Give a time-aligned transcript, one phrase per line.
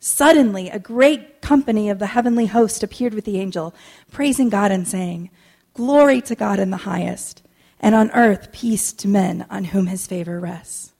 [0.00, 3.74] Suddenly, a great company of the heavenly host appeared with the angel,
[4.10, 5.30] praising God and saying,
[5.74, 7.42] Glory to God in the highest,
[7.80, 10.92] and on earth peace to men on whom his favor rests.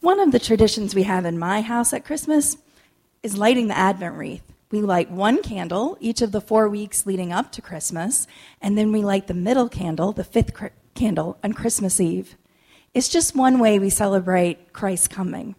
[0.00, 2.56] One of the traditions we have in my house at Christmas
[3.22, 4.42] is lighting the Advent wreath.
[4.70, 8.26] We light one candle each of the four weeks leading up to Christmas,
[8.60, 12.36] and then we light the middle candle, the fifth cr- candle, on Christmas Eve.
[12.94, 15.54] It's just one way we celebrate Christ's coming.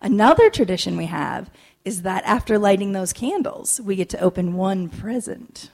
[0.00, 1.50] Another tradition we have
[1.84, 5.70] is that after lighting those candles, we get to open one present.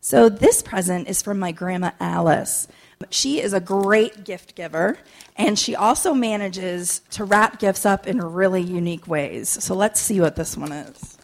[0.00, 2.66] So, this present is from my grandma Alice.
[3.10, 4.98] She is a great gift giver,
[5.36, 9.48] and she also manages to wrap gifts up in really unique ways.
[9.48, 11.18] So let's see what this one is.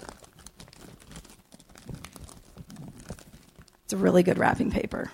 [3.84, 5.10] It's a really good wrapping paper.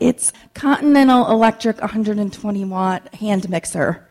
[0.00, 4.08] It's Continental Electric 120 watt hand mixer.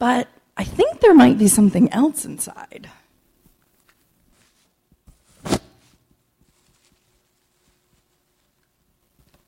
[0.00, 2.90] But I think there might be something else inside.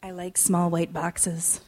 [0.00, 1.60] I like small white boxes.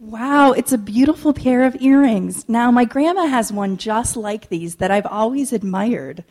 [0.00, 2.48] Wow, it's a beautiful pair of earrings.
[2.48, 6.24] Now, my grandma has one just like these that I've always admired.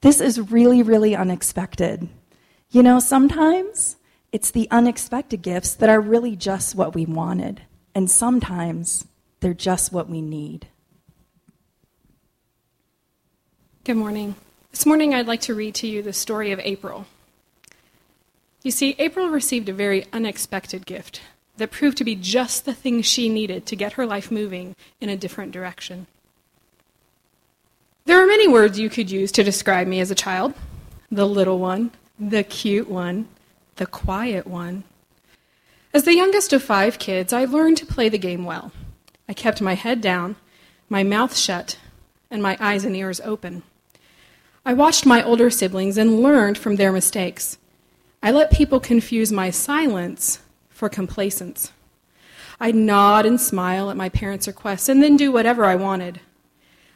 [0.00, 2.08] This is really, really unexpected.
[2.70, 3.96] You know, sometimes
[4.34, 7.62] it's the unexpected gifts that are really just what we wanted,
[7.94, 9.06] and sometimes
[9.38, 10.66] they're just what we need.
[13.84, 14.34] Good morning.
[14.72, 17.06] This morning I'd like to read to you the story of April.
[18.64, 21.20] You see, April received a very unexpected gift
[21.58, 25.08] that proved to be just the thing she needed to get her life moving in
[25.08, 26.08] a different direction.
[28.04, 30.54] There are many words you could use to describe me as a child
[31.08, 33.28] the little one, the cute one,
[33.76, 34.84] the quiet one.
[35.92, 38.72] As the youngest of five kids, I learned to play the game well.
[39.28, 40.36] I kept my head down,
[40.88, 41.78] my mouth shut,
[42.30, 43.62] and my eyes and ears open.
[44.66, 47.58] I watched my older siblings and learned from their mistakes.
[48.22, 50.40] I let people confuse my silence
[50.70, 51.72] for complacence.
[52.58, 56.20] I'd nod and smile at my parents' requests and then do whatever I wanted.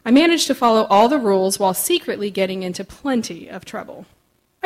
[0.05, 4.07] I managed to follow all the rules while secretly getting into plenty of trouble.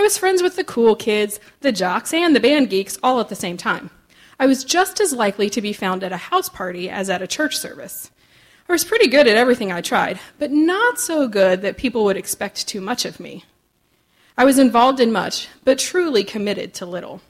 [0.03, 3.29] I was friends with the cool kids, the jocks, and the band geeks all at
[3.29, 3.89] the same time.
[4.37, 7.29] I was just as likely to be found at a house party as at a
[7.29, 8.11] church service.
[8.69, 12.17] I was pretty good at everything I tried, but not so good that people would
[12.17, 13.45] expect too much of me.
[14.37, 17.21] I was involved in much, but truly committed to little.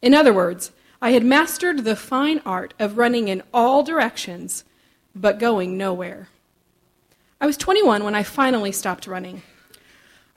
[0.00, 0.70] In other words,
[1.02, 4.62] I had mastered the fine art of running in all directions,
[5.16, 6.28] but going nowhere.
[7.40, 9.42] I was 21 when I finally stopped running.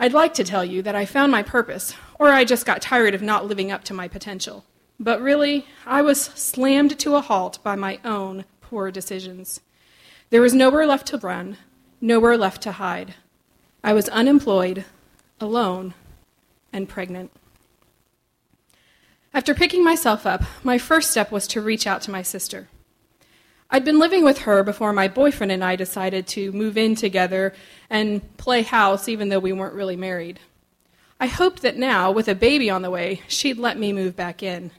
[0.02, 3.14] I'd like to tell you that I found my purpose, or I just got tired
[3.14, 4.66] of not living up to my potential.
[5.00, 9.60] But really, I was slammed to a halt by my own poor decisions.
[10.32, 11.58] There was nowhere left to run,
[12.02, 13.14] nowhere left to hide.
[13.84, 14.86] I was unemployed,
[15.40, 15.94] alone,
[16.74, 17.30] and pregnant.
[19.36, 22.70] After picking myself up, my first step was to reach out to my sister.
[23.74, 27.54] I'd been living with her before my boyfriend and I decided to move in together
[27.90, 30.42] and play house, even though we weren't really married.
[31.22, 34.44] I hoped that now, with a baby on the way, she'd let me move back
[34.44, 34.72] in.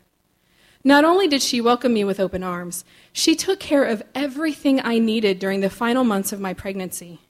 [0.85, 4.99] Not only did she welcome me with open arms, she took care of everything I
[4.99, 7.21] needed during the final months of my pregnancy.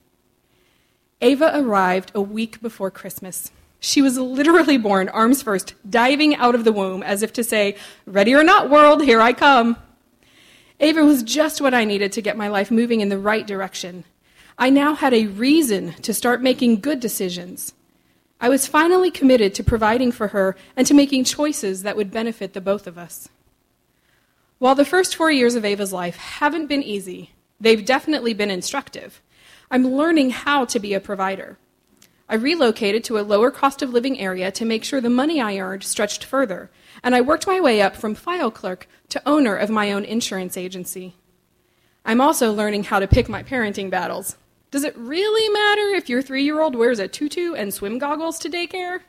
[1.20, 3.52] Ava arrived a week before Christmas.
[3.78, 7.76] She was literally born, arms first, diving out of the womb as if to say,
[8.04, 9.76] Ready or not, world, here I come.
[10.82, 14.02] Ava was just what I needed to get my life moving in the right direction.
[14.58, 17.72] I now had a reason to start making good decisions.
[18.40, 22.52] I was finally committed to providing for her and to making choices that would benefit
[22.52, 23.28] the both of us.
[24.58, 27.30] While the first four years of Ava's life haven't been easy,
[27.60, 29.22] they've definitely been instructive.
[29.70, 31.58] I'm learning how to be a provider.
[32.28, 35.58] I relocated to a lower cost of living area to make sure the money I
[35.58, 36.70] earned stretched further,
[37.02, 40.56] and I worked my way up from file clerk to owner of my own insurance
[40.56, 41.14] agency.
[42.04, 44.36] I'm also learning how to pick my parenting battles.
[44.70, 48.38] Does it really matter if your three year old wears a tutu and swim goggles
[48.40, 49.00] to daycare?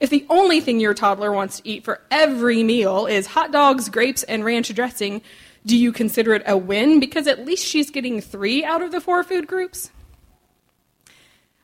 [0.00, 3.88] If the only thing your toddler wants to eat for every meal is hot dogs,
[3.88, 5.22] grapes, and ranch dressing,
[5.64, 9.00] do you consider it a win because at least she's getting three out of the
[9.00, 9.90] four food groups?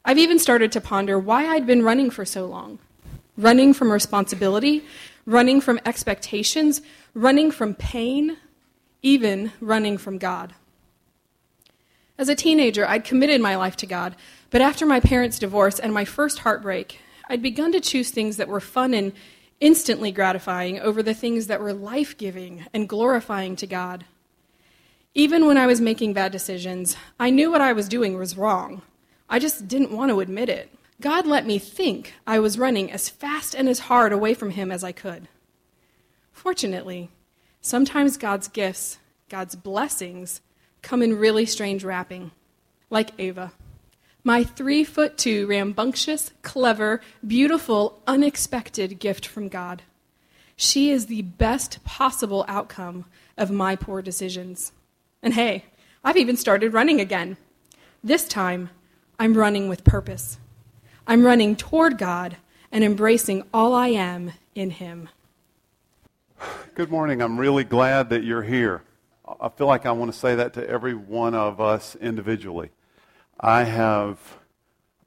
[0.04, 2.78] I've even started to ponder why I'd been running for so long
[3.36, 4.84] running from responsibility,
[5.26, 6.80] running from expectations,
[7.14, 8.36] running from pain,
[9.02, 10.54] even running from God.
[12.18, 14.14] As a teenager, I'd committed my life to God,
[14.50, 18.48] but after my parents' divorce and my first heartbreak, I'd begun to choose things that
[18.48, 19.12] were fun and
[19.60, 24.04] instantly gratifying over the things that were life giving and glorifying to God.
[25.14, 28.82] Even when I was making bad decisions, I knew what I was doing was wrong.
[29.28, 30.72] I just didn't want to admit it.
[31.00, 34.70] God let me think I was running as fast and as hard away from Him
[34.70, 35.28] as I could.
[36.30, 37.10] Fortunately,
[37.62, 38.98] sometimes God's gifts,
[39.30, 40.42] God's blessings,
[40.82, 42.32] come in really strange wrapping,
[42.90, 43.52] like Ava.
[44.24, 49.82] My three foot two, rambunctious, clever, beautiful, unexpected gift from God.
[50.56, 53.06] She is the best possible outcome
[53.38, 54.72] of my poor decisions.
[55.22, 55.64] And hey,
[56.04, 57.38] I've even started running again.
[58.04, 58.68] This time,
[59.18, 60.38] I'm running with purpose.
[61.10, 62.36] I'm running toward God
[62.70, 65.08] and embracing all I am in Him.
[66.76, 67.20] Good morning.
[67.20, 68.84] I'm really glad that you're here.
[69.40, 72.70] I feel like I want to say that to every one of us individually.
[73.40, 74.38] I have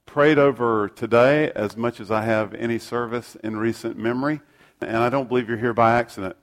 [0.05, 4.41] prayed over today as much as I have any service in recent memory,
[4.81, 6.35] and I don't believe you're here by accident.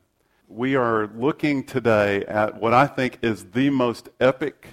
[0.48, 4.68] We are looking today at what I think is the most epic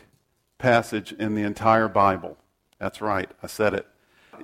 [0.58, 2.38] passage in the entire Bible.
[2.80, 3.86] That's right, I said it.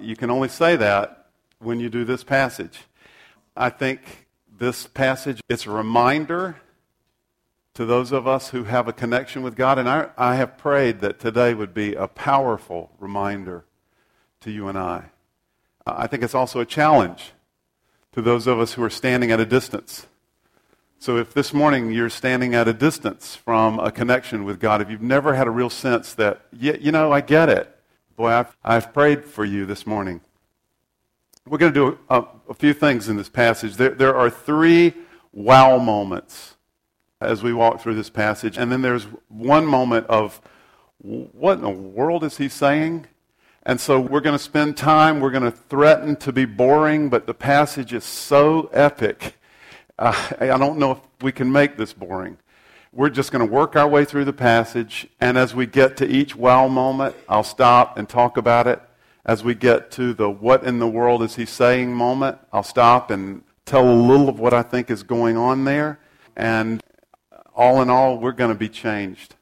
[0.01, 1.27] You can only say that
[1.59, 2.81] when you do this passage.
[3.55, 6.57] I think this passage it's a reminder
[7.73, 9.79] to those of us who have a connection with God.
[9.79, 13.65] And I, I have prayed that today would be a powerful reminder
[14.41, 15.05] to you and I.
[15.85, 17.31] I think it's also a challenge
[18.11, 20.05] to those of us who are standing at a distance.
[20.99, 24.89] So if this morning you're standing at a distance from a connection with God, if
[24.89, 27.72] you've never had a real sense that, you know, I get it.
[28.15, 30.21] Boy, I've, I've prayed for you this morning.
[31.47, 33.75] We're going to do a, a few things in this passage.
[33.75, 34.93] There, there are three
[35.31, 36.55] wow moments
[37.19, 38.55] as we walk through this passage.
[38.55, 40.39] And then there's one moment of,
[40.99, 43.07] what in the world is he saying?
[43.63, 47.25] And so we're going to spend time, we're going to threaten to be boring, but
[47.25, 49.37] the passage is so epic.
[49.97, 52.37] Uh, I don't know if we can make this boring.
[52.95, 56.07] We're just going to work our way through the passage, and as we get to
[56.07, 58.79] each wow moment, I'll stop and talk about it.
[59.25, 63.09] As we get to the what in the world is he saying moment, I'll stop
[63.09, 65.97] and tell a little of what I think is going on there.
[66.35, 66.83] And
[67.55, 69.37] all in all, we're going to be changed.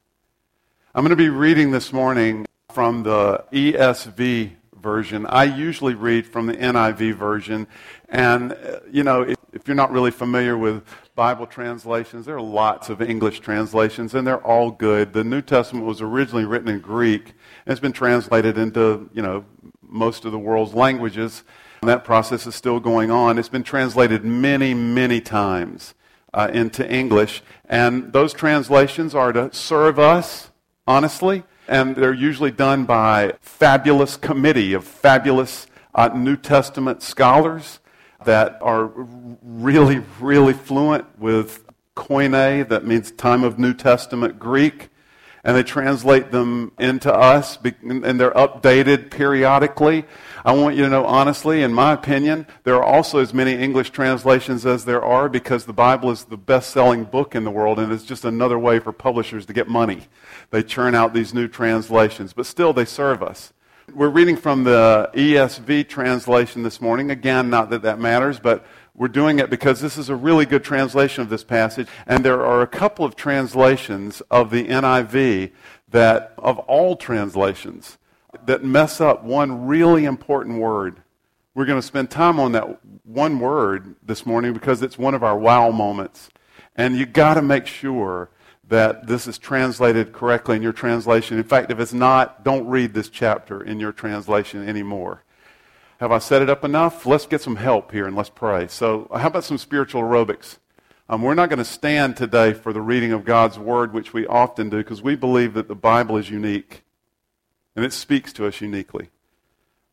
[0.95, 4.51] I'm going to be reading this morning from the ESV
[4.81, 5.25] version.
[5.25, 7.67] I usually read from the NIV version.
[8.07, 8.57] And,
[8.89, 13.41] you know, if, you're not really familiar with Bible translations, there are lots of English
[13.41, 15.13] translations, and they're all good.
[15.13, 17.27] The New Testament was originally written in Greek,
[17.65, 19.45] and it's been translated into, you know,
[19.83, 21.43] most of the world's languages.
[21.81, 23.37] And that process is still going on.
[23.37, 25.93] It's been translated many, many times
[26.33, 27.43] uh, into English.
[27.69, 30.49] And those translations are to serve us,
[30.87, 37.79] honestly, and they're usually done by fabulous committee of fabulous uh, New Testament scholars
[38.25, 38.85] that are
[39.41, 41.63] really, really fluent with
[41.95, 44.89] koine, that means time of New Testament Greek,
[45.43, 50.05] and they translate them into us, and they're updated periodically.
[50.45, 53.91] I want you to know honestly, in my opinion, there are also as many English
[53.91, 57.79] translations as there are because the Bible is the best selling book in the world
[57.79, 60.07] and it's just another way for publishers to get money.
[60.49, 63.53] They churn out these new translations, but still they serve us.
[63.93, 67.11] We're reading from the ESV translation this morning.
[67.11, 70.63] Again, not that that matters, but we're doing it because this is a really good
[70.63, 71.87] translation of this passage.
[72.05, 75.51] And there are a couple of translations of the NIV
[75.89, 77.97] that, of all translations,
[78.45, 81.01] that mess up one really important word.
[81.53, 85.23] We're going to spend time on that one word this morning because it's one of
[85.23, 86.29] our wow moments.
[86.75, 88.29] And you got to make sure
[88.71, 91.37] that this is translated correctly in your translation.
[91.37, 95.23] In fact, if it's not, don't read this chapter in your translation anymore.
[95.99, 97.05] Have I set it up enough?
[97.05, 98.69] Let's get some help here and let's pray.
[98.69, 100.57] So, how about some spiritual aerobics?
[101.09, 104.25] Um, we're not going to stand today for the reading of God's Word, which we
[104.25, 106.85] often do, because we believe that the Bible is unique
[107.75, 109.09] and it speaks to us uniquely.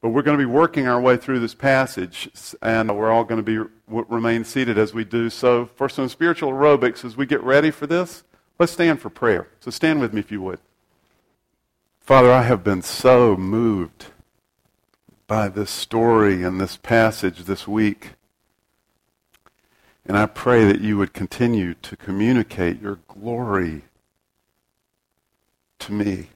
[0.00, 2.30] But we're going to be working our way through this passage,
[2.62, 5.66] and we're all going to be remain seated as we do so.
[5.66, 8.22] For some spiritual aerobics, as we get ready for this,
[8.58, 9.48] let's stand for prayer.
[9.60, 10.60] So stand with me if you would.
[12.00, 14.06] Father, I have been so moved
[15.26, 18.12] by this story and this passage this week.
[20.06, 23.82] And I pray that you would continue to communicate your glory
[25.80, 26.28] to me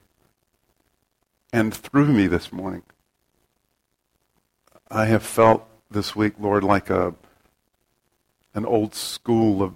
[1.51, 2.83] and through me this morning.
[4.91, 7.15] I have felt this week, Lord, like a
[8.55, 9.73] an old school of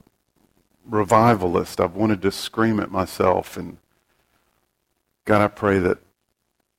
[0.88, 1.80] revivalist.
[1.80, 3.78] I've wanted to scream at myself and
[5.28, 5.98] God, I pray that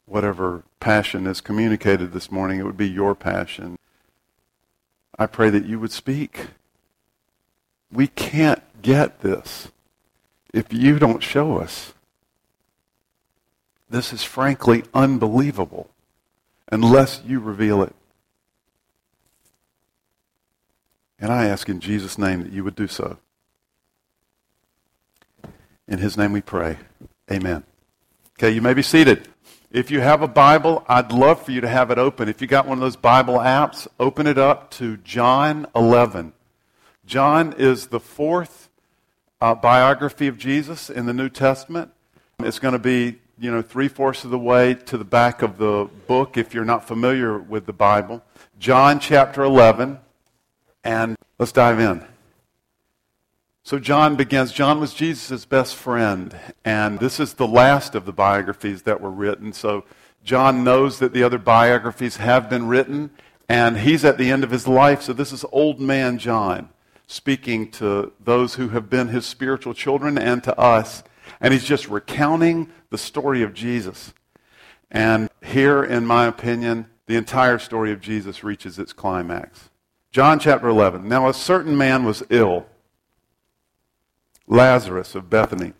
[0.06, 3.76] whatever passion is communicated this morning, it would be your passion.
[5.18, 6.46] I pray that you would speak.
[7.92, 9.68] We can't get this
[10.54, 11.92] if you don't show us.
[13.90, 15.90] This is frankly unbelievable
[16.72, 17.94] unless you reveal it.
[21.20, 23.18] And I ask in Jesus' name that you would do so.
[25.88, 26.76] In his name we pray.
[27.32, 27.64] Amen.
[28.38, 29.26] Okay, you may be seated.
[29.70, 32.28] If you have a Bible, I'd love for you to have it open.
[32.28, 36.34] If you got one of those Bible apps, open it up to John 11.
[37.06, 38.68] John is the fourth
[39.40, 41.90] uh, biography of Jesus in the New Testament.
[42.40, 45.56] It's going to be, you know, three fourths of the way to the back of
[45.56, 48.22] the book if you're not familiar with the Bible.
[48.58, 49.98] John chapter 11,
[50.84, 52.04] and let's dive in.
[53.68, 54.50] So John begins.
[54.50, 56.34] John was Jesus' best friend,
[56.64, 59.52] and this is the last of the biographies that were written.
[59.52, 59.84] So
[60.24, 63.10] John knows that the other biographies have been written,
[63.46, 65.02] and he's at the end of his life.
[65.02, 66.70] So this is old man John
[67.06, 71.02] speaking to those who have been his spiritual children and to us.
[71.38, 74.14] And he's just recounting the story of Jesus.
[74.90, 79.68] And here, in my opinion, the entire story of Jesus reaches its climax.
[80.10, 81.06] John chapter 11.
[81.06, 82.64] Now, a certain man was ill
[84.48, 85.74] Lazarus of Bethany,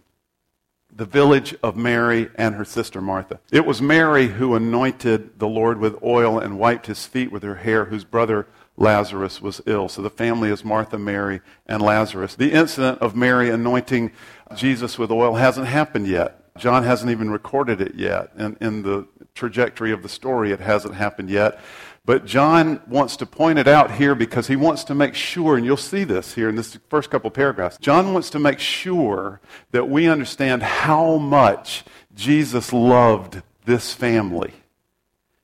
[0.94, 3.40] the village of Mary and her sister Martha.
[3.50, 7.56] It was Mary who anointed the Lord with oil and wiped his feet with her
[7.56, 8.46] hair, whose brother
[8.76, 9.88] Lazarus was ill.
[9.88, 12.34] So the family is Martha, Mary, and Lazarus.
[12.34, 14.12] The incident of Mary anointing
[14.54, 16.54] Jesus with oil hasn't happened yet.
[16.58, 18.32] John hasn't even recorded it yet.
[18.36, 21.60] And in the trajectory of the story, it hasn't happened yet.
[22.08, 25.66] But John wants to point it out here because he wants to make sure, and
[25.66, 27.76] you'll see this here in this first couple paragraphs.
[27.76, 31.84] John wants to make sure that we understand how much
[32.14, 34.54] Jesus loved this family.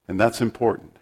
[0.09, 0.97] And that's important.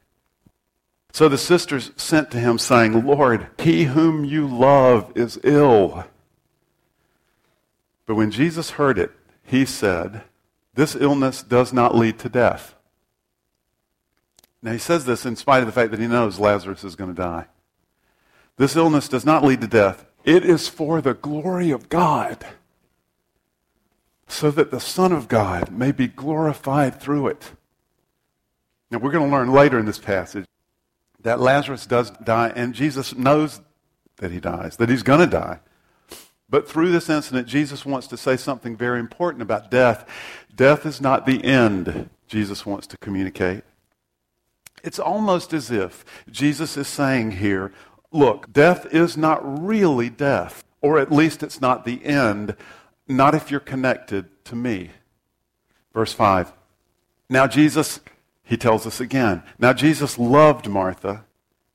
[1.12, 6.07] So the sisters sent to him, saying, Lord, he whom you love is ill.
[8.07, 9.12] But when Jesus heard it,
[9.45, 10.23] he said,
[10.75, 12.75] This illness does not lead to death.
[14.62, 17.14] Now, he says this in spite of the fact that he knows Lazarus is going
[17.14, 17.47] to die.
[18.57, 20.04] This illness does not lead to death.
[20.25, 22.47] It is for the glory of God,
[24.28, 27.52] so that the Son of God may be glorified through it.
[28.90, 30.47] Now, we're going to learn later in this passage
[31.23, 33.61] that Lazarus does die, and Jesus knows
[34.19, 35.59] that he dies, that he's going to die.
[36.49, 40.07] But through this incident, Jesus wants to say something very important about death.
[40.54, 43.64] Death is not the end, Jesus wants to communicate.
[44.83, 47.73] It's almost as if Jesus is saying here,
[48.11, 52.57] look, death is not really death, or at least it's not the end,
[53.07, 54.91] not if you're connected to me.
[55.95, 56.53] Verse 5.
[57.29, 58.01] Now, Jesus,
[58.43, 61.25] he tells us again, now Jesus loved Martha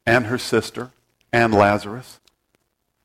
[0.06, 0.92] and her sister
[1.32, 2.20] and Lazarus.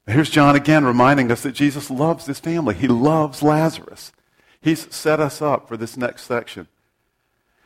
[0.07, 2.75] Here's John again reminding us that Jesus loves this family.
[2.75, 4.13] He loves Lazarus.
[4.61, 6.67] He's set us up for this next section.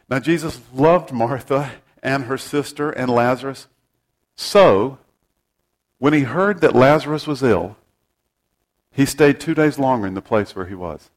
[0.08, 1.72] Now, Jesus loved Martha
[2.06, 3.66] and her sister and Lazarus.
[4.36, 4.98] So,
[5.98, 7.76] when he heard that Lazarus was ill,
[8.92, 11.10] he stayed two days longer in the place where he was.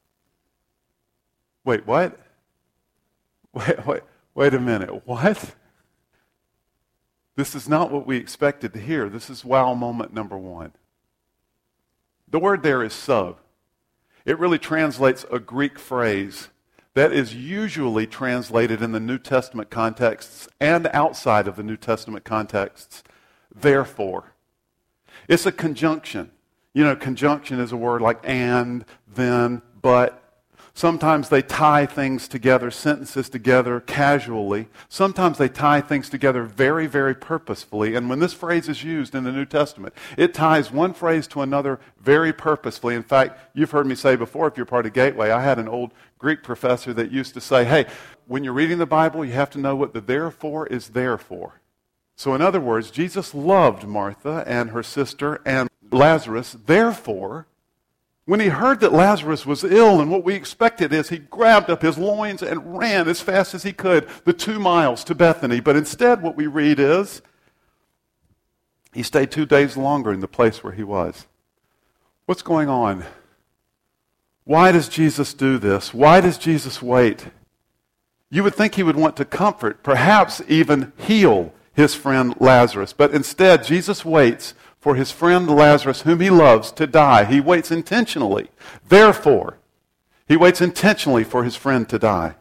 [1.64, 2.18] Wait, what?
[3.52, 5.04] Wait, wait, wait a minute.
[5.08, 5.56] What?
[7.34, 9.08] This is not what we expected to hear.
[9.08, 10.70] This is wow moment number one.
[12.28, 13.38] The word there is so.
[14.24, 16.50] It really translates a Greek phrase
[16.94, 22.24] that is usually translated in the New Testament contexts and outside of the New Testament
[22.24, 23.02] contexts,
[23.54, 24.34] therefore.
[25.28, 26.32] It's a conjunction.
[26.74, 30.19] You know, conjunction is a word like and, then, but.
[30.72, 34.68] Sometimes they tie things together, sentences together casually.
[34.88, 37.94] Sometimes they tie things together very, very purposefully.
[37.94, 41.42] And when this phrase is used in the New Testament, it ties one phrase to
[41.42, 42.94] another very purposefully.
[42.94, 45.68] In fact, you've heard me say before, if you're part of Gateway, I had an
[45.68, 47.86] old Greek professor that used to say, hey,
[48.26, 51.60] when you're reading the Bible, you have to know what the therefore is there for.
[52.16, 56.54] So, in other words, Jesus loved Martha and her sister and Lazarus.
[56.66, 57.46] Therefore,
[58.30, 61.82] when he heard that Lazarus was ill, and what we expected is he grabbed up
[61.82, 65.58] his loins and ran as fast as he could the two miles to Bethany.
[65.58, 67.22] But instead, what we read is
[68.92, 71.26] He stayed two days longer in the place where he was.
[72.26, 73.04] What's going on?
[74.44, 75.92] Why does Jesus do this?
[75.92, 77.26] Why does Jesus wait?
[78.30, 82.92] You would think he would want to comfort, perhaps even heal his friend Lazarus.
[82.92, 87.24] But instead, Jesus waits for his friend Lazarus, whom he loves, to die.
[87.24, 88.48] He waits intentionally.
[88.88, 89.58] Therefore,
[90.26, 92.34] he waits intentionally for his friend to die.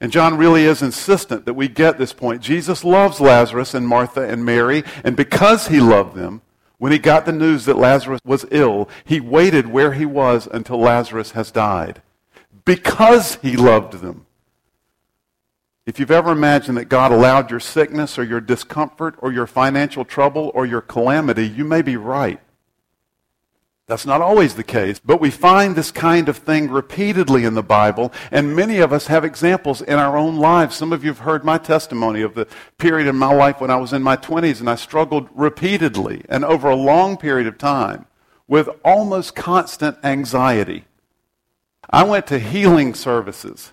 [0.00, 2.40] And John really is insistent that we get this point.
[2.40, 6.40] Jesus loves Lazarus and Martha and Mary, and because he loved them,
[6.78, 10.78] when he got the news that Lazarus was ill, he waited where he was until
[10.78, 12.00] Lazarus has died.
[12.64, 14.24] Because he loved them.
[15.90, 20.04] If you've ever imagined that God allowed your sickness or your discomfort or your financial
[20.04, 22.38] trouble or your calamity, you may be right.
[23.88, 27.64] That's not always the case, but we find this kind of thing repeatedly in the
[27.64, 30.76] Bible, and many of us have examples in our own lives.
[30.76, 32.46] Some of you have heard my testimony of the
[32.78, 36.44] period in my life when I was in my 20s and I struggled repeatedly and
[36.44, 38.06] over a long period of time
[38.46, 40.84] with almost constant anxiety.
[41.90, 43.72] I went to healing services.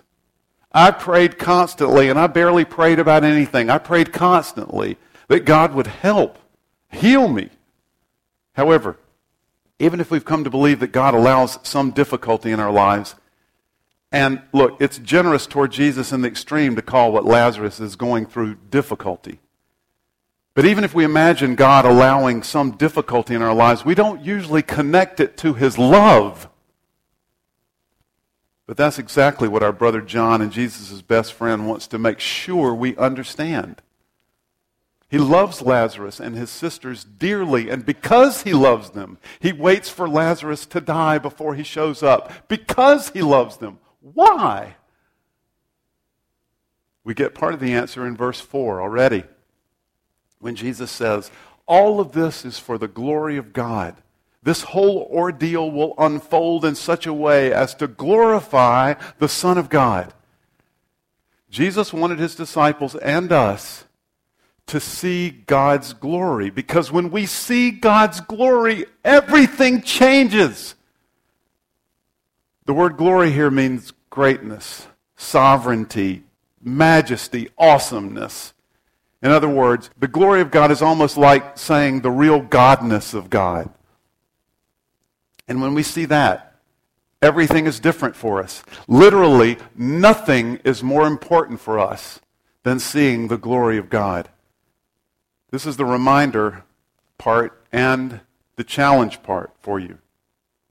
[0.72, 3.70] I prayed constantly, and I barely prayed about anything.
[3.70, 4.98] I prayed constantly
[5.28, 6.38] that God would help,
[6.90, 7.50] heal me.
[8.52, 8.98] However,
[9.78, 13.14] even if we've come to believe that God allows some difficulty in our lives,
[14.10, 18.26] and look, it's generous toward Jesus in the extreme to call what Lazarus is going
[18.26, 19.40] through difficulty.
[20.54, 24.62] But even if we imagine God allowing some difficulty in our lives, we don't usually
[24.62, 26.48] connect it to his love.
[28.68, 32.74] But that's exactly what our brother John and Jesus' best friend wants to make sure
[32.74, 33.80] we understand.
[35.08, 40.06] He loves Lazarus and his sisters dearly, and because he loves them, he waits for
[40.06, 42.46] Lazarus to die before he shows up.
[42.46, 43.78] Because he loves them.
[44.02, 44.76] Why?
[47.04, 49.24] We get part of the answer in verse 4 already
[50.40, 51.30] when Jesus says,
[51.64, 53.96] All of this is for the glory of God.
[54.42, 59.68] This whole ordeal will unfold in such a way as to glorify the Son of
[59.68, 60.12] God.
[61.50, 63.84] Jesus wanted his disciples and us
[64.66, 66.50] to see God's glory.
[66.50, 70.74] Because when we see God's glory, everything changes.
[72.66, 76.22] The word glory here means greatness, sovereignty,
[76.62, 78.52] majesty, awesomeness.
[79.22, 83.30] In other words, the glory of God is almost like saying the real godness of
[83.30, 83.70] God.
[85.48, 86.54] And when we see that,
[87.22, 88.62] everything is different for us.
[88.86, 92.20] Literally, nothing is more important for us
[92.62, 94.28] than seeing the glory of God.
[95.50, 96.64] This is the reminder
[97.16, 98.20] part and
[98.56, 99.98] the challenge part for you.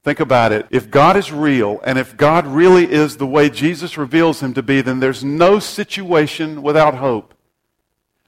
[0.04, 0.66] Think about it.
[0.70, 4.62] If God is real, and if God really is the way Jesus reveals him to
[4.62, 7.34] be, then there's no situation without hope.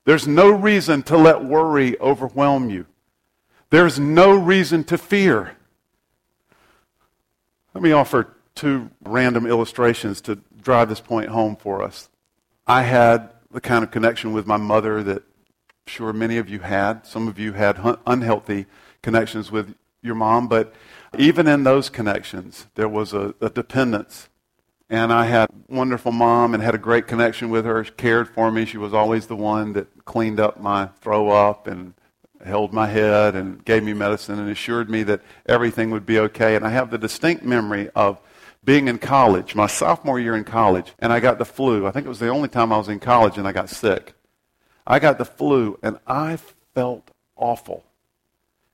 [0.05, 2.87] There's no reason to let worry overwhelm you.
[3.71, 5.57] There's no reason to fear.
[7.75, 12.09] Let me offer two random illustrations to drive this point home for us.
[12.67, 15.23] I had the kind of connection with my mother that
[15.87, 17.07] sure many of you had.
[17.07, 18.67] Some of you had unhealthy
[19.03, 20.75] connections with your mom, but
[21.17, 24.29] even in those connections, there was a, a dependence.
[24.89, 27.85] And I had a wonderful mom and had a great connection with her.
[27.85, 28.65] She cared for me.
[28.65, 31.95] She was always the one that cleaned up my throw up and
[32.45, 36.57] held my head and gave me medicine and assured me that everything would be okay.
[36.57, 38.21] And I have the distinct memory of
[38.65, 41.87] being in college, my sophomore year in college, and I got the flu.
[41.87, 44.15] I think it was the only time I was in college and I got sick.
[44.87, 46.39] I got the flu and I
[46.75, 47.85] felt awful.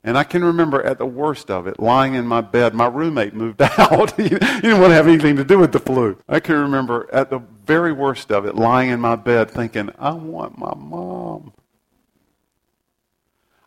[0.07, 2.74] And I can remember at the worst of it, lying in my bed.
[2.74, 4.12] My roommate moved out.
[4.16, 6.16] he didn't want to have anything to do with the flu.
[6.29, 10.12] I can remember at the very worst of it, lying in my bed thinking, I
[10.12, 11.52] want my mom.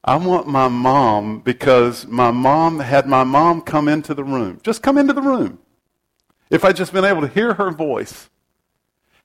[0.10, 4.60] I want my mom because my mom had my mom come into the room.
[4.64, 5.60] Just come into the room.
[6.50, 8.30] If I'd just been able to hear her voice,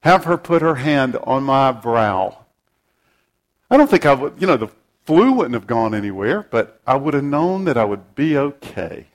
[0.01, 2.45] have her put her hand on my brow
[3.71, 4.69] I don't think I would, you know, the
[5.05, 9.09] flu wouldn't have gone anywhere, but I would have known that I would be okay.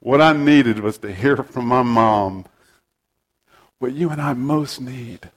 [0.00, 2.46] What I needed was to hear from my mom.
[3.78, 5.30] What you and I most need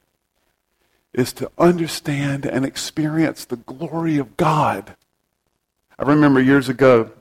[1.18, 4.96] is to understand and experience the glory of God.
[5.98, 7.12] I remember years ago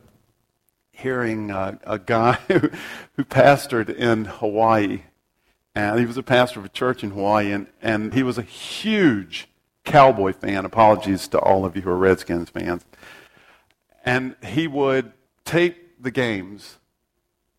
[0.93, 2.71] hearing a guy who,
[3.15, 5.03] who pastored in Hawaii.
[5.75, 8.43] And he was a pastor of a church in Hawaii, and, and he was a
[8.43, 9.49] huge
[9.85, 10.65] Cowboy fan.
[10.65, 12.85] Apologies to all of you who are Redskins fans.
[14.05, 15.13] And he would
[15.45, 16.77] tape the games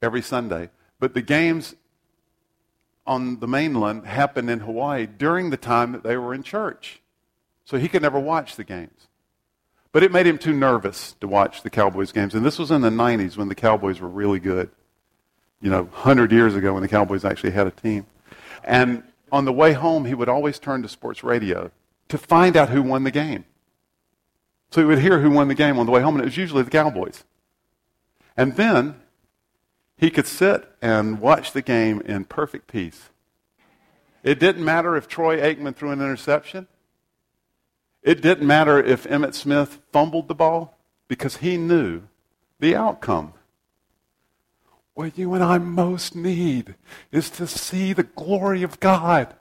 [0.01, 0.69] every Sunday,
[0.99, 1.75] but the games
[3.07, 7.01] on the mainland happened in Hawaii during the time that they were in church.
[7.65, 9.07] So he could never watch the games.
[9.91, 12.35] But it made him too nervous to watch the Cowboys games.
[12.35, 14.69] And this was in the 90s when the Cowboys were really good.
[15.61, 18.05] You know, 100 years ago when the Cowboys actually had a team.
[18.63, 21.71] And on the way home, he would always turn to sports radio
[22.09, 23.45] to find out who won the game.
[24.69, 26.37] So he would hear who won the game on the way home, and it was
[26.37, 27.23] usually the Cowboys.
[28.35, 28.95] And then
[29.97, 33.09] he could sit and watch the game in perfect peace.
[34.23, 36.67] It didn't matter if Troy Aikman threw an interception.
[38.03, 42.03] It didn't matter if Emmitt Smith fumbled the ball because he knew
[42.59, 43.33] the outcome.
[44.93, 46.75] What you and I most need
[47.11, 49.35] is to see the glory of God.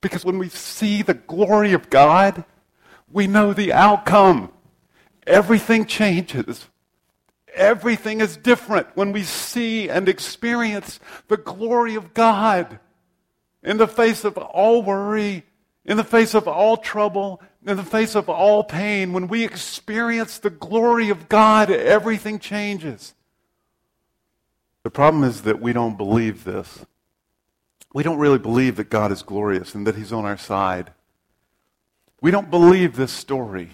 [0.00, 2.44] Because when we see the glory of God,
[3.10, 4.52] we know the outcome.
[5.26, 6.68] Everything changes.
[7.54, 12.78] Everything is different when we see and experience the glory of God
[13.62, 15.44] in the face of all worry,
[15.84, 19.12] in the face of all trouble, in the face of all pain.
[19.12, 23.14] When we experience the glory of God, everything changes.
[24.84, 26.86] The problem is that we don't believe this.
[27.92, 30.92] We don't really believe that God is glorious and that He's on our side.
[32.20, 33.70] We don't believe this story.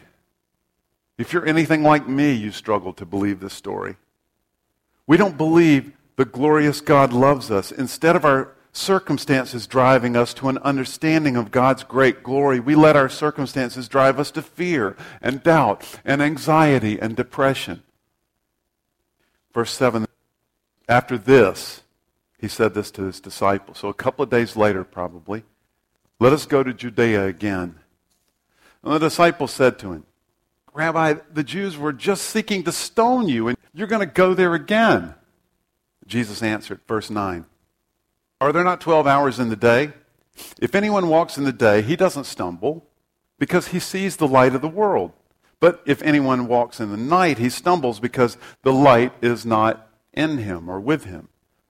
[1.17, 3.97] If you're anything like me, you struggle to believe this story.
[5.07, 7.71] We don't believe the glorious God loves us.
[7.71, 12.97] Instead of our circumstances driving us to an understanding of God's great glory, we let
[12.97, 17.83] our circumstances drive us to fear and doubt and anxiety and depression.
[19.53, 20.07] Verse 7
[20.89, 21.83] After this,
[22.39, 23.79] he said this to his disciples.
[23.79, 25.45] So a couple of days later, probably,
[26.19, 27.77] let us go to Judea again.
[28.83, 30.05] And the disciples said to him,
[30.75, 34.55] Rabbi, the Jews were just seeking to stone you, and you're going to go there
[34.55, 35.15] again.
[36.07, 37.47] Jesus answered, verse 9
[38.41, 39.93] Are there not 12 hours in the day?
[40.61, 42.87] If anyone walks in the day, he doesn't stumble
[43.39, 45.13] because he sees the light of the world.
[45.61, 50.39] But if anyone walks in the night, he stumbles because the light is not in
[50.39, 51.29] him or with him.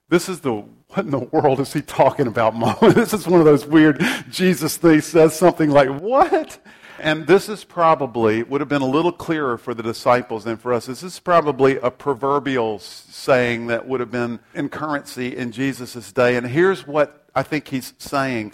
[0.08, 2.76] This is the what in the world is he talking about, Mom?
[2.94, 6.58] this is one of those weird Jesus things says something like, What?
[6.98, 10.72] And this is probably, would have been a little clearer for the disciples than for
[10.72, 10.86] us.
[10.86, 16.36] This is probably a proverbial saying that would have been in currency in Jesus' day.
[16.36, 18.52] And here's what I think he's saying.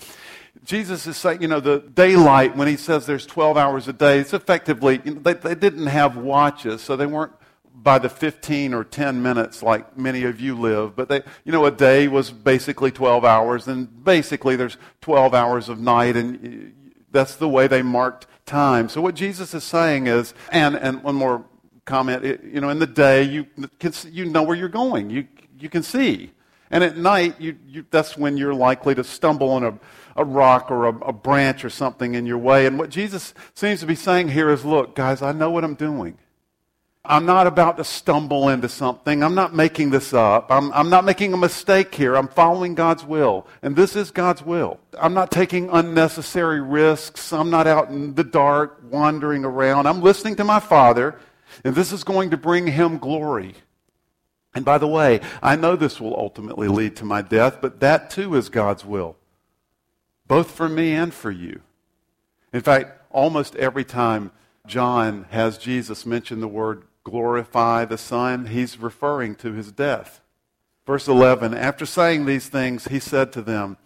[0.65, 4.19] Jesus is saying, you know, the daylight, when he says there's 12 hours a day,
[4.19, 7.33] it's effectively, you know, they, they didn't have watches, so they weren't
[7.75, 10.95] by the 15 or 10 minutes like many of you live.
[10.97, 15.69] But they, you know, a day was basically 12 hours, and basically there's 12 hours
[15.69, 16.75] of night, and
[17.11, 18.89] that's the way they marked time.
[18.89, 21.45] So what Jesus is saying is, and, and one more
[21.85, 23.47] comment, it, you know, in the day, you,
[24.11, 25.11] you know where you're going.
[25.11, 25.27] You,
[25.59, 26.33] you can see.
[26.71, 29.79] And at night, you, you, that's when you're likely to stumble on a,
[30.17, 32.67] a rock or a, a branch or something in your way.
[32.67, 35.75] And what Jesus seems to be saying here is, look, guys, I know what I'm
[35.75, 36.17] doing.
[37.05, 39.25] I'm not about to stumble into something.
[39.25, 40.51] I'm not making this up.
[40.51, 42.15] I'm, I'm, not making a mistake here.
[42.15, 43.47] I'm following God's will.
[43.63, 44.79] And this is God's will.
[45.01, 47.33] I'm not taking unnecessary risks.
[47.33, 49.87] I'm not out in the dark wandering around.
[49.87, 51.19] I'm listening to my Father,
[51.65, 53.55] and this is going to bring him glory.
[54.55, 58.11] And by the way, I know this will ultimately lead to my death, but that
[58.11, 59.17] too is God's will,
[60.27, 61.63] both for me and for you.
[62.53, 64.33] In fact, almost every time
[64.67, 70.21] John has Jesus mention the word glorify the Son, he's referring to his death.
[70.87, 73.77] Verse 11 After saying these things, he said to them,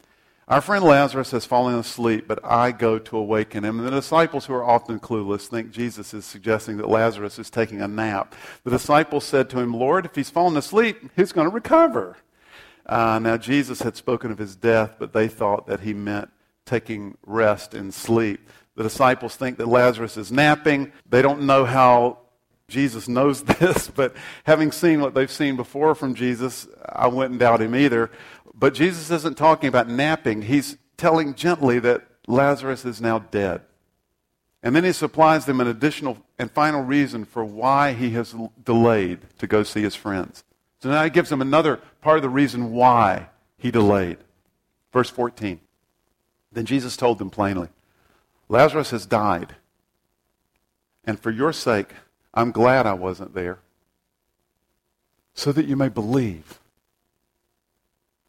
[0.49, 3.79] Our friend Lazarus has fallen asleep, but I go to awaken him.
[3.79, 7.83] And the disciples, who are often clueless, think Jesus is suggesting that Lazarus is taking
[7.83, 8.35] a nap.
[8.65, 12.17] The disciples said to him, Lord, if he's fallen asleep, he's going to recover.
[12.87, 16.31] Uh, now, Jesus had spoken of his death, but they thought that he meant
[16.67, 18.49] taking rest and sleep.
[18.77, 20.93] The disciples think that Lazarus is napping.
[21.09, 22.19] They don't know how
[22.69, 27.63] Jesus knows this, but having seen what they've seen before from Jesus, I wouldn't doubt
[27.63, 28.11] him either.
[28.55, 30.43] But Jesus isn't talking about napping.
[30.43, 33.63] He's telling gently that Lazarus is now dead.
[34.63, 39.21] And then he supplies them an additional and final reason for why he has delayed
[39.39, 40.43] to go see his friends.
[40.81, 44.19] So now he gives them another part of the reason why he delayed.
[44.93, 45.61] Verse 14.
[46.53, 47.69] Then Jesus told them plainly
[48.49, 49.57] Lazarus has died.
[51.05, 51.89] And for your sake,
[52.35, 53.61] I'm glad I wasn't there
[55.35, 56.59] so that you may believe.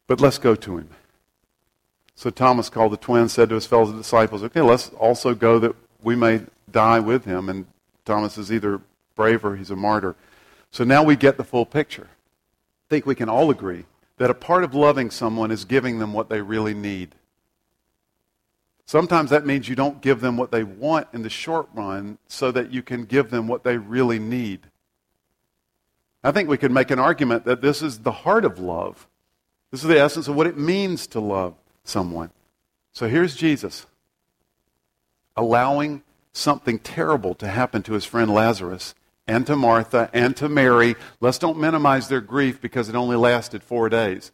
[0.08, 0.90] But let's go to him.
[2.16, 5.76] So Thomas called the twins, said to his fellow disciples, Okay, let's also go that
[6.02, 6.42] we may
[6.72, 7.50] die with him.
[7.50, 7.66] And
[8.06, 8.82] Thomas is either
[9.16, 10.16] brave or he's a martyr.
[10.72, 12.08] So now we get the full picture.
[12.08, 13.86] I think we can all agree
[14.18, 17.16] that a part of loving someone is giving them what they really need.
[18.86, 22.52] Sometimes that means you don't give them what they want in the short run so
[22.52, 24.62] that you can give them what they really need.
[26.24, 29.08] I think we could make an argument that this is the heart of love.
[29.72, 32.30] This is the essence of what it means to love someone.
[32.94, 33.86] So here's Jesus
[35.36, 38.96] allowing something terrible to happen to his friend Lazarus
[39.28, 40.96] and to Martha and to Mary.
[41.20, 44.32] Let's don't minimize their grief because it only lasted four days.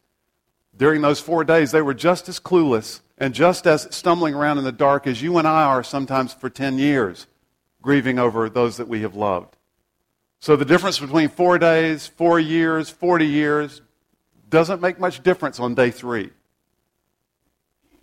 [0.75, 4.63] During those four days, they were just as clueless and just as stumbling around in
[4.63, 7.27] the dark as you and I are sometimes for 10 years,
[7.79, 9.57] grieving over those that we have loved.
[10.39, 13.83] So the difference between four days, four years, 40 years
[14.49, 16.31] doesn't make much difference on day three.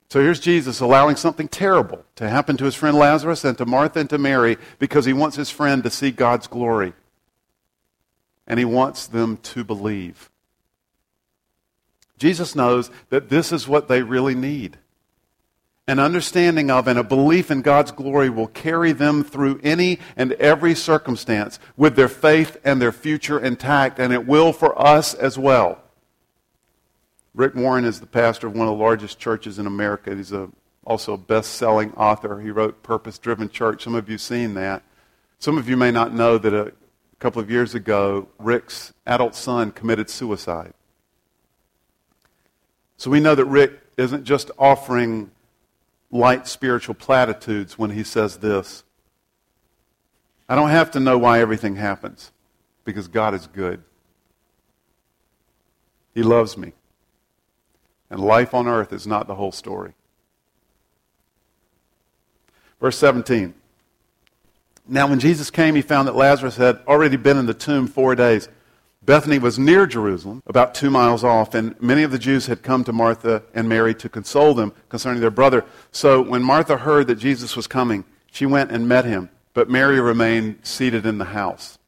[0.08, 3.98] So here's Jesus allowing something terrible to happen to his friend Lazarus and to Martha
[3.98, 6.92] and to Mary because he wants his friend to see God's glory.
[8.46, 10.30] And he wants them to believe.
[12.18, 14.78] Jesus knows that this is what they really need.
[15.88, 20.32] An understanding of and a belief in God's glory will carry them through any and
[20.34, 25.38] every circumstance with their faith and their future intact, and it will for us as
[25.38, 25.82] well.
[27.34, 30.14] Rick Warren is the pastor of one of the largest churches in America.
[30.14, 30.50] He's a,
[30.84, 32.38] also a best selling author.
[32.38, 33.84] He wrote Purpose Driven Church.
[33.84, 34.82] Some of you have seen that.
[35.38, 36.72] Some of you may not know that a
[37.18, 40.74] couple of years ago, Rick's adult son committed suicide.
[42.98, 45.30] So we know that Rick isn't just offering
[46.10, 48.84] light spiritual platitudes when he says this.
[50.48, 52.32] I don't have to know why everything happens
[52.84, 53.82] because God is good.
[56.14, 56.72] He loves me.
[58.10, 59.92] And life on earth is not the whole story.
[62.80, 63.54] Verse 17.
[64.88, 68.14] Now, when Jesus came, he found that Lazarus had already been in the tomb four
[68.14, 68.48] days.
[69.08, 72.84] Bethany was near Jerusalem, about two miles off, and many of the Jews had come
[72.84, 75.64] to Martha and Mary to console them concerning their brother.
[75.90, 79.98] So when Martha heard that Jesus was coming, she went and met him, but Mary
[79.98, 81.78] remained seated in the house.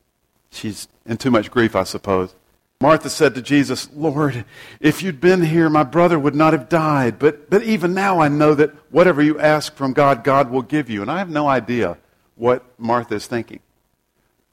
[0.51, 2.35] She's in too much grief, I suppose.
[2.81, 4.47] Martha said to Jesus, Lord,
[4.81, 7.19] if you'd been here, my brother would not have died.
[7.19, 10.89] But, but even now I know that whatever you ask from God, God will give
[10.89, 11.03] you.
[11.03, 11.99] And I have no idea
[12.37, 13.61] what Martha is thinking.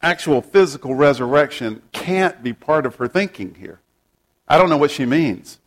[0.01, 3.79] Actual physical resurrection can't be part of her thinking here.
[4.47, 5.59] I don't know what she means.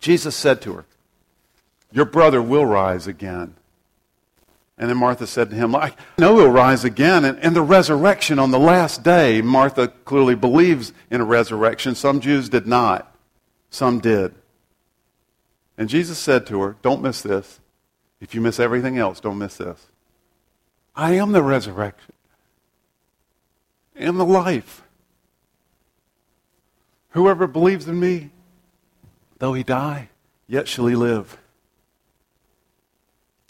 [0.00, 0.84] Jesus said to her,
[1.92, 3.54] Your brother will rise again.
[4.78, 7.24] And then Martha said to him, I know he'll rise again.
[7.24, 11.96] And, and the resurrection on the last day, Martha clearly believes in a resurrection.
[11.96, 13.12] Some Jews did not,
[13.70, 14.34] some did.
[15.76, 17.58] And Jesus said to her, Don't miss this.
[18.20, 19.86] If you miss everything else, don't miss this.
[20.94, 22.14] I am the resurrection
[23.98, 24.82] and the life.
[27.10, 28.30] Whoever believes in me,
[29.38, 30.08] though he die,
[30.46, 31.38] yet shall he live.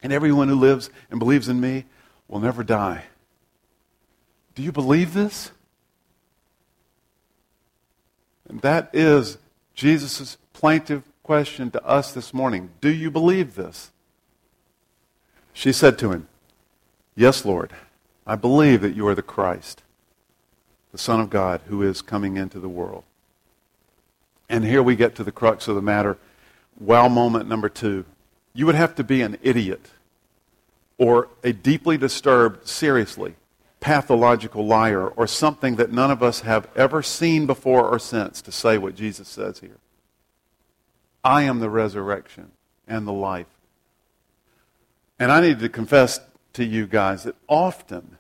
[0.02, 1.84] And everyone who lives and believes in me
[2.28, 3.04] will never die.
[4.54, 5.50] Do you believe this?
[8.48, 9.38] And that is
[9.74, 12.70] Jesus' plaintive question to us this morning.
[12.80, 13.90] Do you believe this?
[15.52, 16.28] She said to him,
[17.14, 17.72] Yes, Lord,
[18.26, 19.82] I believe that you are the Christ,
[20.98, 23.04] the Son of God, who is coming into the world.
[24.48, 26.18] And here we get to the crux of the matter.
[26.80, 28.04] Wow moment number two.
[28.52, 29.90] You would have to be an idiot
[30.96, 33.36] or a deeply disturbed, seriously,
[33.78, 38.50] pathological liar or something that none of us have ever seen before or since to
[38.50, 39.78] say what Jesus says here.
[41.22, 42.50] I am the resurrection
[42.88, 43.46] and the life.
[45.20, 46.18] And I need to confess
[46.54, 48.17] to you guys that often,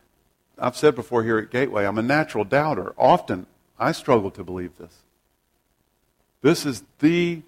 [0.60, 2.94] I've said before here at Gateway, I'm a natural doubter.
[2.98, 3.46] Often,
[3.78, 5.02] I struggle to believe this.
[6.42, 7.42] This is the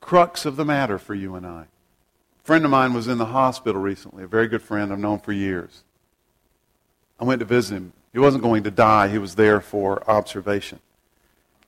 [0.00, 1.66] crux of the matter for you and I
[2.46, 5.32] friend of mine was in the hospital recently, a very good friend I've known for
[5.32, 5.82] years.
[7.18, 7.92] I went to visit him.
[8.12, 10.78] He wasn't going to die, he was there for observation.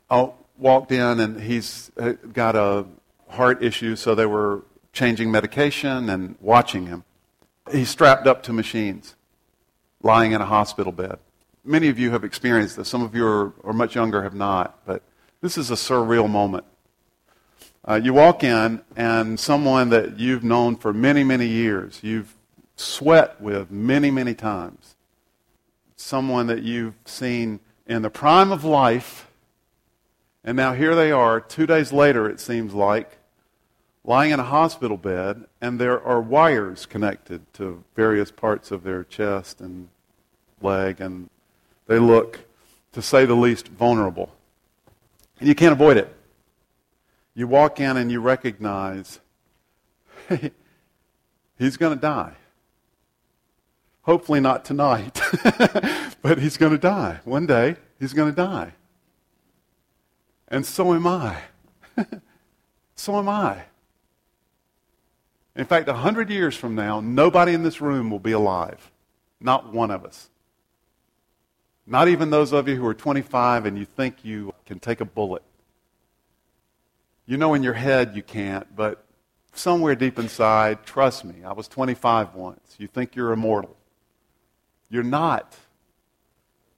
[0.08, 2.86] I walked in, and he's uh, got a
[3.28, 7.02] heart issue, so they were changing medication and watching him.
[7.72, 9.16] He's strapped up to machines,
[10.02, 11.18] lying in a hospital bed.
[11.64, 12.88] Many of you have experienced this.
[12.88, 15.02] Some of you are, are much younger have not, but
[15.40, 16.64] this is a surreal moment
[17.88, 22.34] uh, you walk in, and someone that you've known for many, many years, you've
[22.76, 24.94] sweat with many, many times,
[25.96, 29.30] someone that you've seen in the prime of life,
[30.44, 33.17] and now here they are, two days later, it seems like,
[34.08, 39.04] lying in a hospital bed, and there are wires connected to various parts of their
[39.04, 39.88] chest and
[40.62, 41.28] leg, and
[41.86, 42.40] they look,
[42.92, 44.34] to say the least, vulnerable.
[45.38, 46.12] And you can't avoid it.
[47.34, 49.20] You walk in and you recognize
[51.58, 52.34] He's going to die.
[54.02, 55.20] Hopefully not tonight,
[56.22, 57.20] but he's going to die.
[57.24, 58.72] One day, he's going to die.
[60.46, 61.36] And so am I.
[62.94, 63.64] so am I.
[65.58, 68.92] In fact, a hundred years from now, nobody in this room will be alive.
[69.40, 70.30] Not one of us.
[71.84, 75.04] Not even those of you who are 25 and you think you can take a
[75.04, 75.42] bullet.
[77.26, 79.04] You know in your head you can't, but
[79.52, 82.76] somewhere deep inside, trust me, I was 25 once.
[82.78, 83.76] You think you're immortal.
[84.88, 85.56] You're not.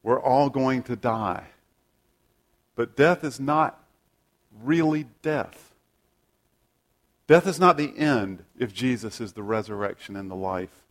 [0.02, 1.44] We're all going to die.
[2.76, 3.78] But death is not
[4.62, 5.69] really death.
[7.30, 10.82] Death is not the end if Jesus is the resurrection and the life.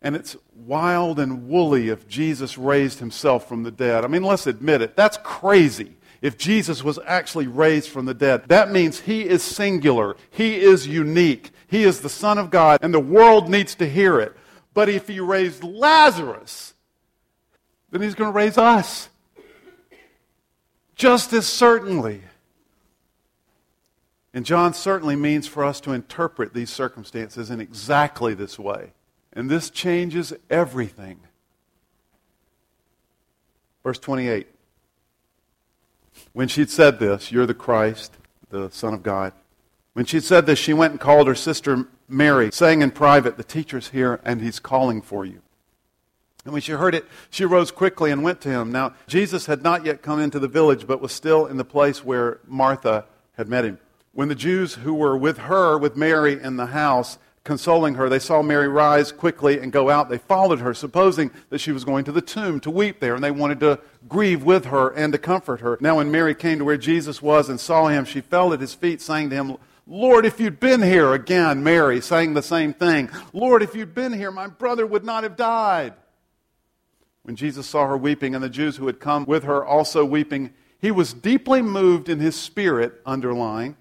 [0.00, 4.06] And it's wild and woolly if Jesus raised himself from the dead.
[4.06, 4.96] I mean, let's admit it.
[4.96, 8.44] That's crazy if Jesus was actually raised from the dead.
[8.46, 12.94] That means he is singular, he is unique, he is the Son of God, and
[12.94, 14.34] the world needs to hear it.
[14.72, 16.72] But if he raised Lazarus,
[17.90, 19.10] then he's going to raise us.
[20.94, 22.22] Just as certainly.
[24.34, 28.92] And John certainly means for us to interpret these circumstances in exactly this way.
[29.32, 31.20] And this changes everything.
[33.82, 34.46] Verse 28.
[36.32, 38.16] When she'd said this, You're the Christ,
[38.50, 39.32] the Son of God.
[39.92, 43.44] When she'd said this, she went and called her sister Mary, saying in private, The
[43.44, 45.42] teacher's here and he's calling for you.
[46.44, 48.72] And when she heard it, she rose quickly and went to him.
[48.72, 52.04] Now, Jesus had not yet come into the village, but was still in the place
[52.04, 53.04] where Martha
[53.36, 53.78] had met him.
[54.12, 58.18] When the Jews who were with her, with Mary in the house, consoling her, they
[58.18, 60.08] saw Mary rise quickly and go out.
[60.08, 63.24] They followed her, supposing that she was going to the tomb to weep there, and
[63.24, 65.78] they wanted to grieve with her and to comfort her.
[65.80, 68.74] Now, when Mary came to where Jesus was and saw him, she fell at his
[68.74, 73.10] feet, saying to him, Lord, if you'd been here, again, Mary saying the same thing,
[73.32, 75.94] Lord, if you'd been here, my brother would not have died.
[77.22, 80.52] When Jesus saw her weeping, and the Jews who had come with her also weeping,
[80.80, 83.76] he was deeply moved in his spirit, underlying,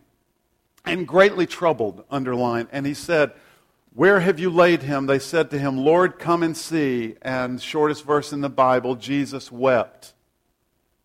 [0.86, 2.68] and greatly troubled, underline.
[2.72, 3.32] And he said,
[3.94, 5.06] Where have you laid him?
[5.06, 7.16] They said to him, Lord, come and see.
[7.22, 10.14] And shortest verse in the Bible, Jesus wept.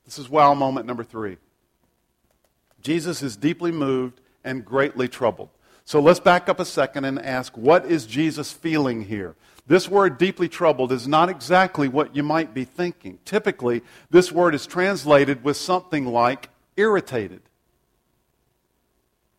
[0.04, 1.36] This is wow moment number three.
[2.80, 5.50] Jesus is deeply moved and greatly troubled.
[5.84, 9.34] So let's back up a second and ask, what is Jesus feeling here?
[9.66, 13.18] This word deeply troubled is not exactly what you might be thinking.
[13.24, 17.42] Typically, this word is translated with something like irritated.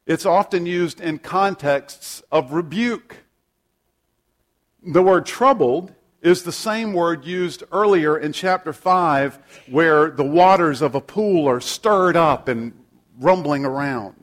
[0.08, 3.18] It's often used in contexts of rebuke.
[4.82, 10.82] The word troubled is the same word used earlier in chapter 5 where the waters
[10.82, 12.72] of a pool are stirred up and
[13.20, 14.16] rumbling around.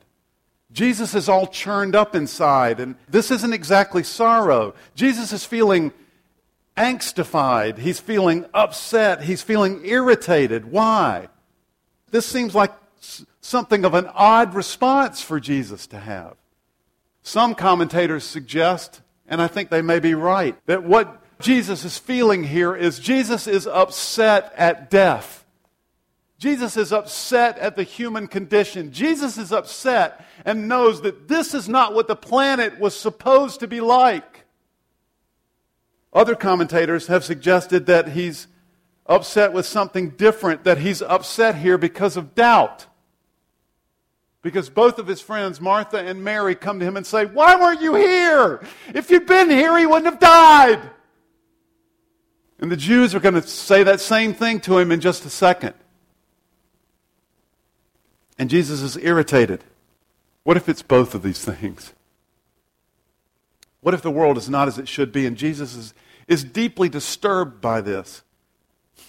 [0.73, 4.75] Jesus is all churned up inside, and this isn't exactly sorrow.
[4.95, 5.93] Jesus is feeling
[6.77, 7.79] angstified.
[7.79, 9.23] He's feeling upset.
[9.23, 10.65] He's feeling irritated.
[10.65, 11.29] Why?
[12.11, 12.73] This seems like
[13.45, 16.35] something of an odd response for Jesus to have.
[17.23, 22.45] Some commentators suggest, and I think they may be right, that what Jesus is feeling
[22.45, 25.45] here is Jesus is upset at death.
[26.39, 28.93] Jesus is upset at the human condition.
[28.93, 33.69] Jesus is upset and knows that this is not what the planet was supposed to
[33.69, 34.47] be like.
[36.15, 38.47] Other commentators have suggested that he's
[39.05, 42.87] upset with something different, that he's upset here because of doubt.
[44.45, 47.81] Because both of his friends, Martha and Mary, come to him and say, Why weren't
[47.81, 48.61] you here?
[48.95, 50.91] If you'd been here, he wouldn't have died.
[52.59, 55.31] And the Jews are going to say that same thing to him in just a
[55.31, 55.73] second.
[58.39, 59.65] And Jesus is irritated.
[60.43, 61.95] What if it's both of these things?
[63.81, 65.95] What if the world is not as it should be and Jesus is,
[66.29, 68.23] is deeply disturbed by this?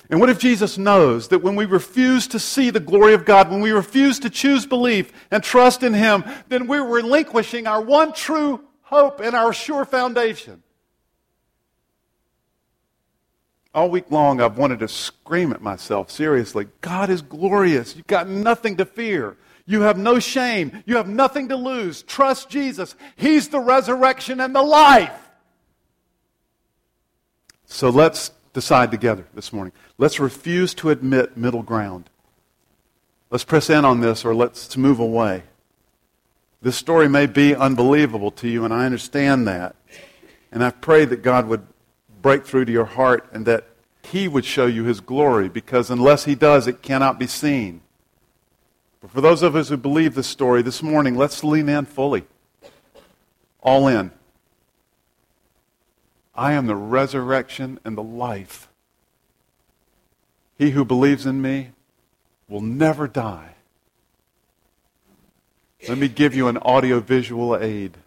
[0.10, 3.50] And what if Jesus knows that when we refuse to see the glory of God,
[3.50, 8.14] when we refuse to choose belief and trust in Him, then we're relinquishing our one
[8.14, 10.64] true hope and our sure foundation?
[13.74, 16.68] All week long, I've wanted to scream at myself, seriously.
[16.80, 17.96] God is glorious.
[17.96, 19.36] You've got nothing to fear.
[19.66, 20.84] You have no shame.
[20.86, 22.04] You have nothing to lose.
[22.04, 22.96] Trust Jesus.
[23.18, 25.20] He's the resurrection and the life.
[27.66, 29.74] So let's decide together this morning.
[29.98, 32.10] Let's refuse to admit middle ground.
[33.30, 35.44] Let's press in on this or let's move away.
[36.62, 39.76] This story may be unbelievable to you, and I understand that.
[40.54, 41.68] And I pray that God would
[42.22, 43.66] break through to your heart and that
[44.04, 47.82] He would show you His glory because unless He does, it cannot be seen.
[49.02, 52.24] But for those of us who believe this story this morning, let's lean in fully.
[53.62, 54.12] All in.
[56.36, 58.68] I am the resurrection and the life.
[60.58, 61.72] He who believes in me
[62.48, 63.56] will never die.
[65.88, 67.98] Let me give you an audiovisual aid.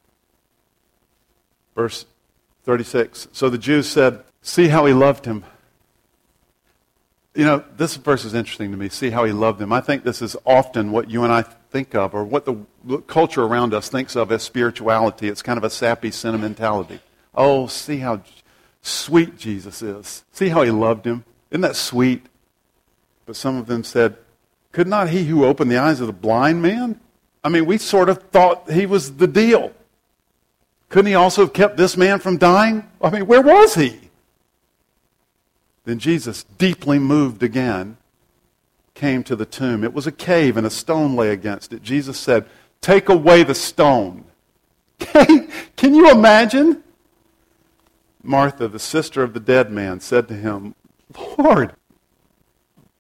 [1.75, 2.07] Verse
[2.65, 3.29] 36.
[3.33, 5.45] So the Jews said, See how he loved him.
[7.35, 8.89] You know, this verse is interesting to me.
[8.89, 9.73] See how he loved him.
[9.73, 12.57] I think this is often what you and I think of, or what the
[13.07, 15.29] culture around us thinks of as spirituality.
[15.29, 17.01] It's kind of a sappy sentimentality.
[17.39, 18.21] Oh, see how
[18.83, 20.25] sweet Jesus is.
[20.33, 21.25] See how he loved him.
[21.53, 22.27] Isn't that sweet?
[23.27, 24.17] But some of them said,
[24.73, 27.01] Could not he who opened the eyes of the blind man?
[27.45, 29.73] I mean, we sort of thought he was the deal.
[30.89, 32.89] Couldn't he also have kept this man from dying?
[33.01, 34.01] I mean, where was he?
[35.85, 37.99] Then Jesus, deeply moved again,
[38.95, 39.85] came to the tomb.
[39.85, 41.83] It was a cave and a stone lay against it.
[41.83, 42.47] Jesus said,
[42.81, 44.25] Take away the stone.
[44.99, 46.83] Can you imagine?
[48.29, 50.75] Martha, the sister of the dead man, said to him,
[51.39, 51.73] Lord,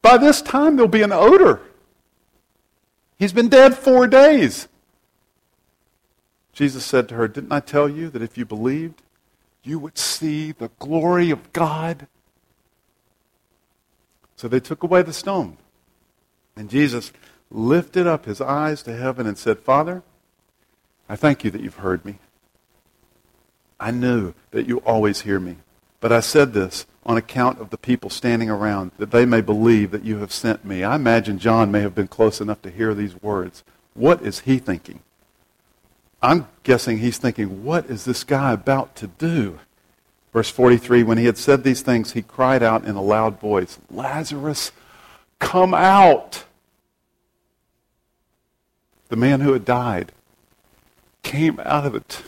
[0.01, 1.61] by this time there'll be an odor.
[3.19, 4.69] He's been dead four days.
[6.55, 9.03] Jesus said to her, Didn't I tell you that if you believed,
[9.63, 12.07] you would see the glory of God?
[14.35, 15.59] So they took away the stone.
[16.57, 17.13] And Jesus
[17.51, 20.03] lifted up his eyes to heaven and said, Father,
[21.09, 22.19] I thank you that you've heard me.
[23.81, 25.57] I knew that you always hear me.
[26.01, 29.91] But I said this on account of the people standing around, that they may believe
[29.91, 30.85] that you have sent me.
[30.85, 33.65] I imagine John may have been close enough to hear these words.
[33.95, 35.01] What is he thinking?
[36.21, 39.59] I'm guessing he's thinking, what is this guy about to do?
[40.33, 43.79] Verse 43 When he had said these things, he cried out in a loud voice,
[43.91, 44.73] Lazarus,
[45.39, 46.45] come out.
[49.09, 50.13] The man who had died
[51.23, 52.23] came out of it,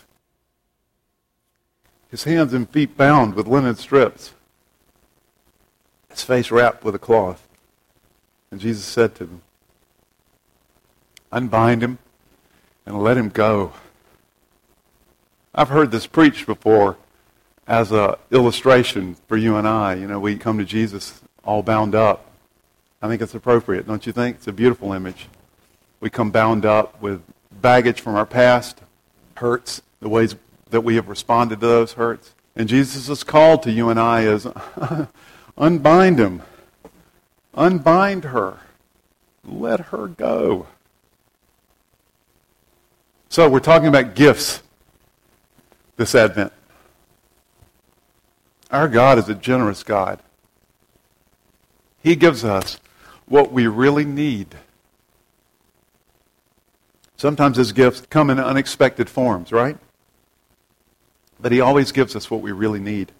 [2.10, 4.32] his hands and feet bound with linen strips,
[6.10, 7.46] his face wrapped with a cloth.
[8.50, 9.42] And Jesus said to them,
[11.30, 11.98] Unbind him
[12.84, 13.72] and let him go.
[15.54, 16.96] I've heard this preached before
[17.66, 19.94] as an illustration for you and I.
[19.94, 22.26] You know, we come to Jesus all bound up.
[23.00, 24.36] I think it's appropriate, don't you think?
[24.36, 25.28] It's a beautiful image.
[26.00, 28.80] We come bound up with baggage from our past,
[29.36, 30.34] hurts, the ways
[30.70, 32.34] that we have responded to those hurts.
[32.56, 34.46] And Jesus' call to you and I is
[35.58, 36.42] unbind him,
[37.54, 38.58] unbind her,
[39.44, 40.66] let her go.
[43.28, 44.62] So we're talking about gifts
[45.96, 46.52] this Advent.
[48.70, 50.20] Our God is a generous God.
[52.02, 52.78] He gives us
[53.26, 54.56] what we really need.
[57.16, 59.76] Sometimes his gifts come in unexpected forms, right?
[61.42, 63.12] But he always gives us what we really need.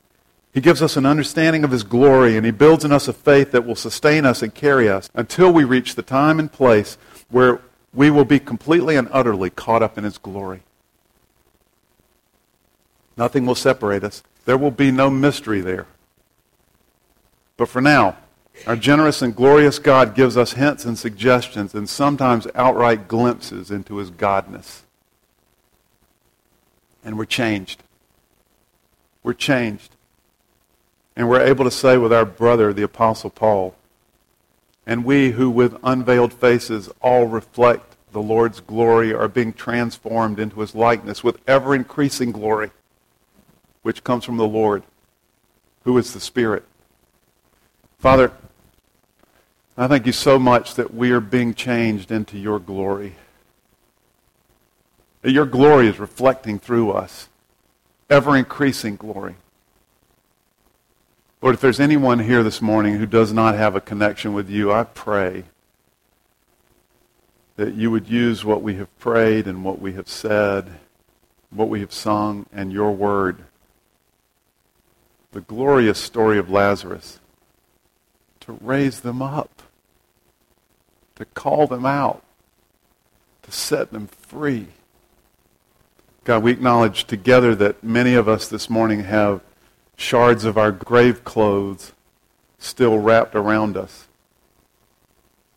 [0.52, 3.52] He gives us an understanding of his glory, and he builds in us a faith
[3.52, 6.98] that will sustain us and carry us until we reach the time and place
[7.28, 7.60] where
[7.94, 10.62] we will be completely and utterly caught up in his glory.
[13.16, 14.22] Nothing will separate us.
[14.44, 15.86] There will be no mystery there.
[17.56, 18.16] But for now,
[18.66, 23.96] our generous and glorious God gives us hints and suggestions and sometimes outright glimpses into
[23.96, 24.80] his godness.
[27.04, 27.82] And we're changed.
[29.22, 29.96] We're changed.
[31.16, 33.74] And we're able to say with our brother, the Apostle Paul,
[34.86, 40.60] and we who with unveiled faces all reflect the Lord's glory are being transformed into
[40.60, 42.70] his likeness with ever increasing glory
[43.82, 44.82] which comes from the Lord,
[45.84, 46.64] who is the Spirit.
[47.98, 48.32] Father,
[49.76, 53.14] I thank you so much that we are being changed into your glory.
[55.22, 57.29] That your glory is reflecting through us,
[58.10, 59.36] ever increasing glory.
[61.40, 64.70] Lord, if there's anyone here this morning who does not have a connection with you,
[64.70, 65.44] I pray
[67.56, 70.70] that you would use what we have prayed and what we have said,
[71.48, 73.44] what we have sung, and your word
[75.32, 77.20] the glorious story of Lazarus,
[78.40, 79.62] to raise them up,
[81.16, 82.22] to call them out,
[83.42, 84.66] to set them free.
[86.24, 89.40] God, we acknowledge together that many of us this morning have
[89.96, 91.92] shards of our grave clothes
[92.58, 94.06] still wrapped around us,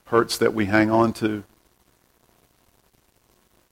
[0.06, 1.44] hurts that we hang on to,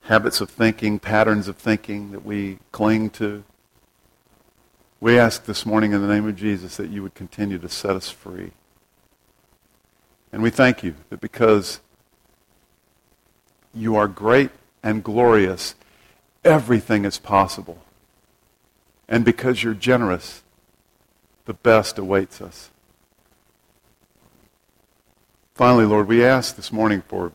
[0.01, 3.45] habits of thinking, patterns of thinking that we cling to.
[4.99, 7.95] We ask this morning in the name of Jesus that you would continue to set
[7.95, 8.51] us free.
[10.33, 11.79] And we thank you that because
[13.73, 14.51] you are great
[14.83, 15.75] and glorious,
[16.43, 17.79] everything is possible.
[19.07, 20.43] And because you're generous,
[21.45, 22.69] the best awaits us.
[25.53, 27.31] Finally, Lord, we ask this morning for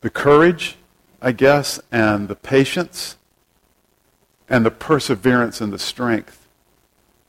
[0.00, 0.76] the courage,
[1.20, 3.16] I guess, and the patience
[4.48, 6.46] and the perseverance and the strength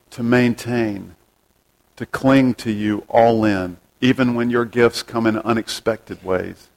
[0.09, 1.15] to maintain,
[1.95, 6.69] to cling to you all in, even when your gifts come in unexpected ways,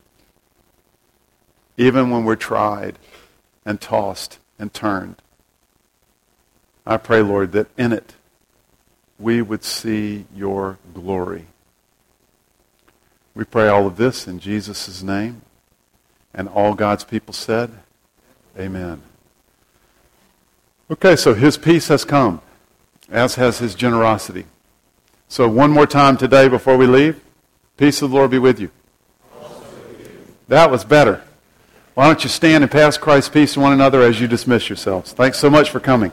[1.77, 2.99] even when we're tried
[3.65, 5.17] and tossed and turned.
[6.87, 8.15] I pray, Lord, that in it
[9.19, 11.47] we would see your glory.
[13.35, 15.43] We pray all of this in Jesus' name.
[16.33, 17.71] And all God's people said,
[18.59, 19.03] Amen.
[20.91, 22.41] Okay, so his peace has come,
[23.11, 24.45] as has his generosity.
[25.29, 27.21] So, one more time today before we leave
[27.77, 28.71] peace of the Lord be with you.
[30.49, 31.25] That was better.
[31.97, 35.15] Why don't you stand and pass Christ's peace to one another as you dismiss yourselves?
[35.15, 36.05] Thanks so much for coming.